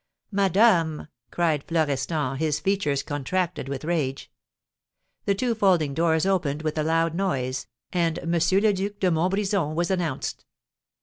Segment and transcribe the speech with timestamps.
[0.31, 4.31] "Madame!" cried Florestan, his features contracted with rage.
[5.25, 8.31] The two folding doors opened with a loud noise, and M.
[8.31, 8.39] le
[8.73, 10.43] Duc de Montbrison was announced.